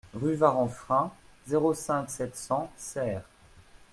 [0.15, 1.11] Rue Varanfrain,
[1.45, 3.21] zéro cinq, sept cents Serres